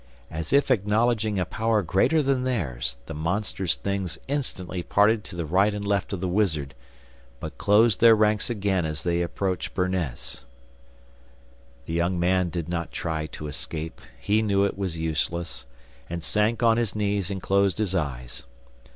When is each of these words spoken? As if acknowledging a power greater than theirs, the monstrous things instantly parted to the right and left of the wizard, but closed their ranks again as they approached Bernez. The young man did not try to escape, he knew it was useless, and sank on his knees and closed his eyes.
As 0.31 0.51
if 0.51 0.71
acknowledging 0.71 1.37
a 1.37 1.45
power 1.45 1.83
greater 1.83 2.23
than 2.23 2.43
theirs, 2.43 2.97
the 3.05 3.13
monstrous 3.13 3.75
things 3.75 4.17
instantly 4.27 4.81
parted 4.81 5.23
to 5.25 5.35
the 5.35 5.45
right 5.45 5.71
and 5.71 5.85
left 5.85 6.11
of 6.11 6.19
the 6.21 6.27
wizard, 6.27 6.73
but 7.39 7.59
closed 7.59 7.99
their 8.01 8.15
ranks 8.15 8.49
again 8.49 8.83
as 8.83 9.03
they 9.03 9.21
approached 9.21 9.75
Bernez. 9.75 10.43
The 11.85 11.93
young 11.93 12.19
man 12.19 12.49
did 12.49 12.67
not 12.67 12.91
try 12.91 13.27
to 13.27 13.45
escape, 13.45 14.01
he 14.19 14.41
knew 14.41 14.63
it 14.65 14.75
was 14.75 14.97
useless, 14.97 15.67
and 16.09 16.23
sank 16.23 16.63
on 16.63 16.77
his 16.77 16.95
knees 16.95 17.29
and 17.29 17.39
closed 17.39 17.77
his 17.77 17.93
eyes. 17.93 18.47